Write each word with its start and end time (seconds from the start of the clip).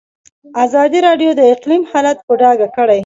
ازادي 0.65 0.99
راډیو 1.07 1.31
د 1.35 1.41
اقلیم 1.53 1.83
حالت 1.91 2.17
په 2.27 2.33
ډاګه 2.41 2.67
کړی. 2.77 2.99